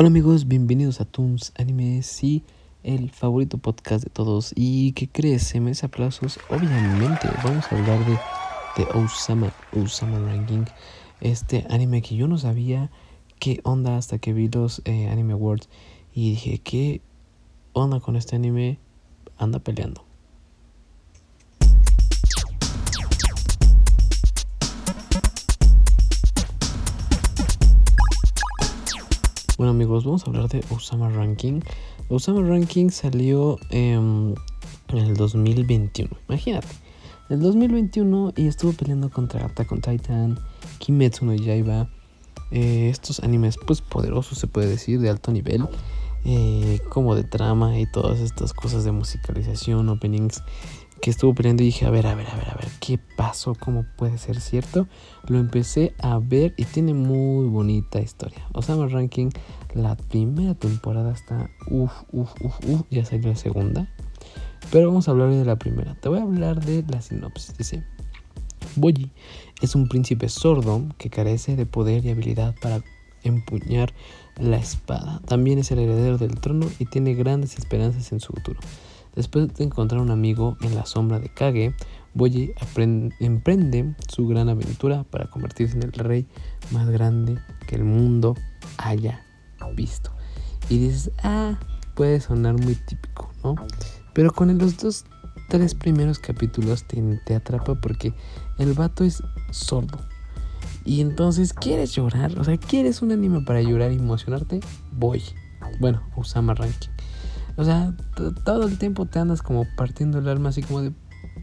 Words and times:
Hola 0.00 0.06
amigos, 0.06 0.48
bienvenidos 0.48 1.02
a 1.02 1.04
Toons 1.04 1.52
Anime, 1.58 2.02
sí, 2.02 2.42
el 2.84 3.10
favorito 3.10 3.58
podcast 3.58 4.02
de 4.02 4.08
todos. 4.08 4.54
¿Y 4.56 4.92
qué 4.92 5.10
crees? 5.10 5.42
Se 5.42 5.60
me 5.60 5.72
aplausos. 5.82 6.40
Obviamente, 6.48 7.28
vamos 7.44 7.70
a 7.70 7.76
hablar 7.76 7.98
de, 8.06 8.18
de 8.78 8.98
Osama, 8.98 9.52
Osama 9.76 10.18
Ranking, 10.18 10.64
este 11.20 11.66
anime 11.68 12.00
que 12.00 12.16
yo 12.16 12.28
no 12.28 12.38
sabía 12.38 12.90
qué 13.38 13.60
onda 13.62 13.98
hasta 13.98 14.16
que 14.18 14.32
vi 14.32 14.48
los 14.48 14.80
eh, 14.86 15.10
Anime 15.10 15.34
Awards 15.34 15.68
y 16.14 16.30
dije, 16.30 16.60
¿qué 16.60 17.02
onda 17.74 18.00
con 18.00 18.16
este 18.16 18.36
anime? 18.36 18.78
Anda 19.36 19.58
peleando. 19.58 20.09
Bueno 29.60 29.72
amigos, 29.72 30.04
vamos 30.04 30.22
a 30.22 30.30
hablar 30.30 30.48
de 30.48 30.64
Osama 30.70 31.10
Ranking. 31.10 31.60
Osama 32.08 32.40
Ranking 32.48 32.88
salió 32.88 33.58
en 33.68 34.34
el 34.88 35.14
2021. 35.14 36.08
Imagínate, 36.30 36.68
en 37.28 37.36
el 37.36 37.42
2021 37.42 38.32
y 38.36 38.46
estuvo 38.46 38.72
peleando 38.72 39.10
contra 39.10 39.44
Attack 39.44 39.70
on 39.70 39.82
Titan, 39.82 40.38
Kimetsu 40.78 41.26
no 41.26 41.34
Yaiba. 41.34 41.90
Eh, 42.50 42.88
estos 42.88 43.20
animes 43.20 43.58
pues 43.66 43.82
poderosos 43.82 44.38
se 44.38 44.46
puede 44.46 44.66
decir, 44.66 44.98
de 44.98 45.10
alto 45.10 45.30
nivel. 45.30 45.68
Eh, 46.24 46.80
como 46.88 47.14
de 47.14 47.24
trama 47.24 47.78
y 47.78 47.84
todas 47.84 48.20
estas 48.20 48.54
cosas 48.54 48.84
de 48.84 48.92
musicalización, 48.92 49.90
openings 49.90 50.42
que 51.00 51.10
estuvo 51.10 51.34
peleando 51.34 51.62
y 51.62 51.66
dije, 51.66 51.86
a 51.86 51.90
ver, 51.90 52.06
a 52.06 52.14
ver, 52.14 52.26
a 52.28 52.36
ver, 52.36 52.50
a 52.50 52.54
ver, 52.54 52.68
¿qué 52.80 52.98
pasó? 53.16 53.54
¿Cómo 53.54 53.86
puede 53.96 54.18
ser 54.18 54.40
cierto? 54.40 54.86
Lo 55.26 55.38
empecé 55.38 55.94
a 55.98 56.18
ver 56.18 56.54
y 56.56 56.64
tiene 56.64 56.94
muy 56.94 57.48
bonita 57.48 58.00
historia. 58.00 58.46
Osama 58.52 58.86
Ranking, 58.86 59.30
la 59.74 59.96
primera 59.96 60.54
temporada 60.54 61.12
está, 61.12 61.50
uff, 61.70 61.92
uff, 62.12 62.32
uff, 62.42 62.54
uff, 62.66 62.82
ya 62.90 63.04
salió 63.04 63.30
la 63.30 63.36
segunda. 63.36 63.88
Pero 64.70 64.88
vamos 64.88 65.08
a 65.08 65.12
hablar 65.12 65.30
de 65.30 65.44
la 65.44 65.56
primera. 65.56 65.94
Te 66.00 66.08
voy 66.08 66.18
a 66.18 66.22
hablar 66.22 66.64
de 66.64 66.84
la 66.86 67.00
sinopsis. 67.00 67.56
Dice, 67.56 67.82
Boyi 68.76 69.10
es 69.62 69.74
un 69.74 69.88
príncipe 69.88 70.28
sordo 70.28 70.86
que 70.98 71.10
carece 71.10 71.56
de 71.56 71.66
poder 71.66 72.04
y 72.04 72.10
habilidad 72.10 72.54
para 72.60 72.82
empuñar 73.22 73.92
la 74.38 74.58
espada. 74.58 75.20
También 75.26 75.58
es 75.58 75.70
el 75.70 75.78
heredero 75.78 76.18
del 76.18 76.40
trono 76.40 76.66
y 76.78 76.84
tiene 76.86 77.14
grandes 77.14 77.58
esperanzas 77.58 78.12
en 78.12 78.20
su 78.20 78.32
futuro. 78.32 78.60
Después 79.20 79.52
de 79.52 79.64
encontrar 79.64 80.00
un 80.00 80.10
amigo 80.10 80.56
en 80.62 80.74
la 80.74 80.86
sombra 80.86 81.20
de 81.20 81.28
Kage, 81.28 81.74
Boyi 82.14 82.54
emprende 83.20 83.94
su 84.08 84.26
gran 84.26 84.48
aventura 84.48 85.04
para 85.04 85.28
convertirse 85.28 85.76
en 85.76 85.82
el 85.82 85.92
rey 85.92 86.26
más 86.70 86.88
grande 86.88 87.36
que 87.68 87.76
el 87.76 87.84
mundo 87.84 88.34
haya 88.78 89.22
visto. 89.76 90.10
Y 90.70 90.78
dices, 90.78 91.10
ah, 91.22 91.58
puede 91.94 92.18
sonar 92.20 92.54
muy 92.54 92.74
típico, 92.76 93.30
¿no? 93.44 93.56
Pero 94.14 94.32
con 94.32 94.56
los 94.56 94.78
dos, 94.78 95.04
tres 95.50 95.74
primeros 95.74 96.18
capítulos 96.18 96.84
te, 96.84 97.02
te 97.26 97.34
atrapa 97.34 97.74
porque 97.74 98.14
el 98.56 98.72
vato 98.72 99.04
es 99.04 99.22
sordo. 99.50 99.98
Y 100.86 101.02
entonces 101.02 101.52
quieres 101.52 101.94
llorar, 101.94 102.38
o 102.38 102.44
sea, 102.44 102.56
quieres 102.56 103.02
un 103.02 103.12
anime 103.12 103.42
para 103.42 103.60
llorar 103.60 103.92
y 103.92 103.96
emocionarte, 103.96 104.60
voy. 104.92 105.22
Bueno, 105.78 106.02
Usama 106.16 106.54
Ranking. 106.54 106.88
O 107.60 107.64
sea, 107.64 107.92
todo 108.46 108.66
el 108.66 108.78
tiempo 108.78 109.04
te 109.04 109.18
andas 109.18 109.42
como 109.42 109.66
partiendo 109.76 110.18
el 110.18 110.28
alma 110.28 110.48
así 110.48 110.62
como 110.62 110.80
de, 110.80 110.94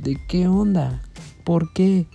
¿de 0.00 0.16
qué 0.28 0.46
onda? 0.46 1.02
¿Por 1.42 1.72
qué? 1.72 2.06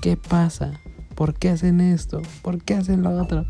¿Qué 0.00 0.16
pasa? 0.16 0.72
¿Por 1.14 1.34
qué 1.34 1.50
hacen 1.50 1.80
esto? 1.80 2.20
¿Por 2.42 2.64
qué 2.64 2.74
hacen 2.74 3.04
lo 3.04 3.10
otro? 3.10 3.46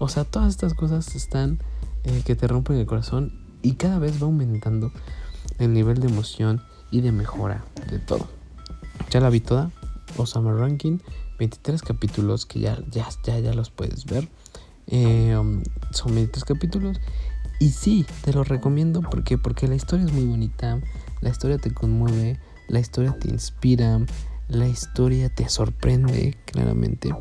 O 0.00 0.08
sea, 0.08 0.24
todas 0.24 0.48
estas 0.48 0.74
cosas 0.74 1.14
están 1.14 1.60
eh, 2.02 2.22
que 2.26 2.34
te 2.34 2.48
rompen 2.48 2.78
el 2.78 2.86
corazón 2.86 3.32
y 3.62 3.74
cada 3.74 4.00
vez 4.00 4.20
va 4.20 4.26
aumentando 4.26 4.90
el 5.60 5.72
nivel 5.72 6.00
de 6.00 6.08
emoción 6.08 6.60
y 6.90 7.00
de 7.00 7.12
mejora 7.12 7.64
de 7.88 8.00
todo. 8.00 8.26
Ya 9.10 9.20
la 9.20 9.30
vi 9.30 9.38
toda, 9.38 9.70
Osama 10.16 10.52
Ranking, 10.52 10.98
23 11.38 11.80
capítulos 11.80 12.44
que 12.44 12.58
ya, 12.58 12.76
ya, 12.90 13.06
ya, 13.22 13.38
ya 13.38 13.54
los 13.54 13.70
puedes 13.70 14.04
ver. 14.04 14.28
Eh, 14.88 15.36
um, 15.38 15.62
son 15.92 16.12
23 16.12 16.44
capítulos 16.44 16.98
y 17.58 17.70
sí, 17.70 18.06
te 18.22 18.32
lo 18.32 18.44
recomiendo 18.44 19.00
porque, 19.02 19.38
porque 19.38 19.68
la 19.68 19.74
historia 19.74 20.04
es 20.04 20.12
muy 20.12 20.24
bonita, 20.24 20.80
la 21.20 21.30
historia 21.30 21.58
te 21.58 21.72
conmueve, 21.72 22.38
la 22.68 22.80
historia 22.80 23.16
te 23.18 23.28
inspira, 23.28 24.00
la 24.48 24.68
historia 24.68 25.28
te 25.28 25.48
sorprende 25.48 26.36
claramente. 26.44 27.14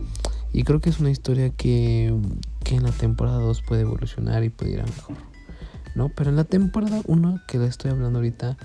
Y 0.53 0.63
creo 0.63 0.79
que 0.79 0.90
es 0.90 1.00
una 1.00 1.12
historia 1.12 1.50
que, 1.50 2.16
que 2.63 2.75
en 2.75 2.84
la 2.84 2.91
temporada 2.91 3.40
2 3.40 3.62
puede 3.62 3.81
evolucionar 3.81 4.44
y 4.44 4.50
puede 4.50 4.72
ir 4.72 4.81
a 4.81 4.85
mejor. 4.85 5.18
¿no? 5.96 6.09
Pero 6.09 6.29
en 6.29 6.35
la 6.35 6.44
temporada 6.44 7.02
1 7.07 7.41
que 7.47 7.57
la 7.57 7.66
estoy 7.66 7.91
hablando 7.91 8.19
ahorita, 8.19 8.57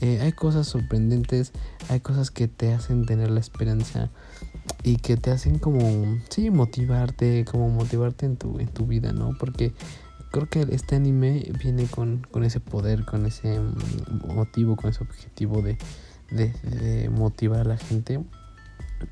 eh, 0.00 0.20
hay 0.22 0.32
cosas 0.32 0.66
sorprendentes, 0.66 1.52
hay 1.88 2.00
cosas 2.00 2.30
que 2.30 2.48
te 2.48 2.72
hacen 2.72 3.04
tener 3.04 3.30
la 3.30 3.40
esperanza 3.40 4.10
y 4.82 4.96
que 4.96 5.16
te 5.16 5.30
hacen 5.30 5.58
como, 5.58 6.18
sí, 6.30 6.50
motivarte, 6.50 7.44
como 7.44 7.68
motivarte 7.68 8.26
en 8.26 8.36
tu, 8.36 8.58
en 8.58 8.68
tu 8.68 8.86
vida, 8.86 9.12
¿no? 9.12 9.36
Porque 9.38 9.72
creo 10.30 10.48
que 10.48 10.66
este 10.70 10.96
anime 10.96 11.50
viene 11.62 11.86
con, 11.86 12.22
ese 12.42 12.60
poder, 12.60 13.04
con 13.04 13.26
ese 13.26 13.60
mm, 13.60 14.34
motivo, 14.34 14.76
con 14.76 14.90
ese 14.90 15.02
objetivo 15.02 15.62
de, 15.62 15.78
motivar 17.10 17.60
a 17.60 17.64
la 17.64 17.76
gente 17.76 18.22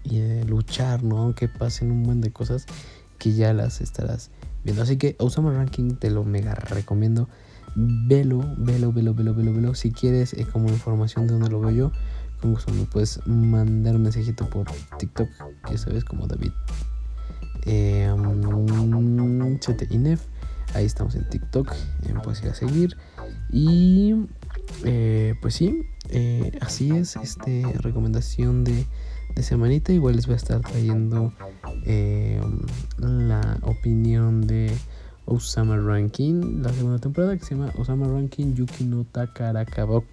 y 0.05 0.19
de 0.19 0.45
luchar, 0.45 1.03
¿no? 1.03 1.19
Aunque 1.19 1.49
pasen 1.49 1.91
un 1.91 2.03
buen 2.03 2.21
de 2.21 2.31
cosas 2.31 2.67
que 3.19 3.33
ya 3.33 3.53
las 3.53 3.81
estarás 3.81 4.31
viendo. 4.65 4.83
Así 4.83 4.97
que 4.97 5.17
Osama 5.19 5.53
Ranking 5.53 5.97
te 5.97 6.11
lo 6.11 6.25
mega 6.25 6.55
recomiendo. 6.55 7.29
Velo, 7.75 8.41
velo, 8.59 8.93
velo, 8.93 9.15
velo, 9.15 9.35
velo, 9.35 9.53
velo. 9.53 9.75
Si 9.75 9.93
quieres 9.93 10.33
eh, 10.33 10.47
como 10.51 10.69
información 10.69 11.27
de 11.27 11.35
dónde 11.35 11.51
lo 11.51 11.61
veo 11.61 11.71
yo, 11.71 11.93
con 12.41 12.53
gusto 12.53 12.73
me 12.73 12.85
puedes 12.85 13.27
mandar 13.27 13.97
un 13.97 14.03
mensajito 14.03 14.49
por 14.49 14.67
TikTok, 14.99 15.29
que 15.69 15.79
sabes, 15.79 16.05
como 16.05 16.27
David. 16.27 16.53
Eh, 17.65 18.09
Inef. 19.91 20.27
Ahí 20.77 20.85
estamos 20.85 21.15
en 21.15 21.27
TikTok, 21.27 21.73
eh, 21.73 22.15
puedes 22.23 22.43
ir 22.43 22.51
a 22.51 22.55
seguir. 22.55 22.99
Y 23.51 24.27
eh, 24.85 25.35
pues 25.41 25.55
sí, 25.55 25.87
eh, 26.11 26.53
así 26.61 26.91
es, 26.91 27.17
este 27.17 27.65
recomendación 27.81 28.63
de, 28.63 28.85
de, 29.35 29.43
semanita. 29.43 29.95
Igual 29.95 30.17
les 30.17 30.27
voy 30.27 30.35
a 30.35 30.37
estar 30.37 30.61
trayendo 30.61 31.33
la 32.99 33.59
opinión 33.63 34.47
de 34.47 34.71
Osama 35.25 35.79
Ranking, 35.79 36.63
la 36.63 36.71
segunda 36.75 36.99
temporada 36.99 37.39
que 37.39 37.45
se 37.47 37.55
llama 37.55 37.73
Osama 37.79 38.07
Ranking 38.07 38.53
Yuki 38.53 38.85
no 38.85 39.07
Takarakaboku. 39.11 40.07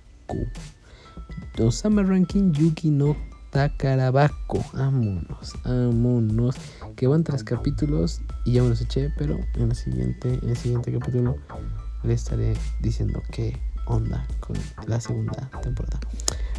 Osama 1.59 2.03
Ranking 2.03 2.53
Yuki 2.53 2.89
no 2.89 3.17
Takarabaco. 3.53 4.65
Vámonos, 4.73 5.53
vámonos. 5.63 6.55
Que 6.95 7.05
van 7.05 7.23
tres 7.23 7.43
capítulos 7.43 8.19
y 8.45 8.53
ya 8.53 8.63
me 8.63 8.69
los 8.69 8.81
eché, 8.81 9.13
pero 9.15 9.37
en 9.53 9.69
el 9.69 9.75
siguiente, 9.75 10.39
en 10.41 10.49
el 10.49 10.57
siguiente 10.57 10.91
capítulo 10.91 11.35
le 12.01 12.13
estaré 12.15 12.55
diciendo 12.81 13.21
qué 13.31 13.55
onda 13.85 14.25
con 14.39 14.57
la 14.87 14.99
segunda 14.99 15.51
temporada. 15.61 15.99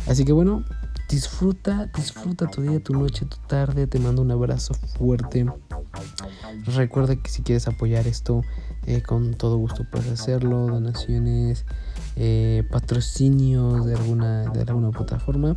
Así 0.07 0.25
que 0.25 0.33
bueno, 0.33 0.65
disfruta, 1.09 1.87
disfruta 1.97 2.47
tu 2.47 2.63
día, 2.63 2.81
tu 2.81 2.93
noche, 2.93 3.27
tu 3.27 3.39
tarde. 3.49 3.89
Te 3.89 3.99
mando 3.99 4.23
un 4.23 4.31
abrazo 4.31 4.75
fuerte. 4.75 5.47
Recuerda 6.77 7.17
que 7.17 7.29
si 7.29 7.43
quieres 7.43 7.67
apoyar 7.67 8.07
esto, 8.07 8.43
eh, 8.87 9.03
con 9.03 9.35
todo 9.35 9.57
gusto 9.57 9.85
puedes 9.91 10.13
hacerlo. 10.13 10.69
Donaciones, 10.69 11.65
eh, 12.15 12.63
patrocinios 12.71 13.85
de 13.85 13.97
alguna, 13.97 14.45
de 14.51 14.61
alguna 14.61 14.93
plataforma 14.93 15.57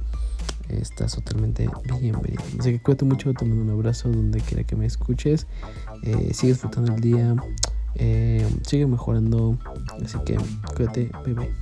estás 0.70 1.16
totalmente 1.16 1.70
bienvenido. 2.00 2.44
Así 2.60 2.74
que 2.74 2.82
cuídate 2.82 3.06
mucho, 3.06 3.34
te 3.34 3.46
mando 3.46 3.64
un 3.64 3.70
abrazo 3.70 4.10
donde 4.10 4.40
quiera 4.42 4.64
que 4.64 4.76
me 4.76 4.86
escuches. 4.86 5.48
Eh, 6.04 6.34
sigue 6.34 6.54
disfrutando 6.54 6.94
el 6.94 7.02
día, 7.02 7.36
eh, 7.96 8.48
sigue 8.64 8.88
mejorando. 8.88 9.58
Así 10.04 10.18
que 10.26 10.38
cuídate, 10.76 11.12
bye 11.26 11.34
bye. 11.34 11.56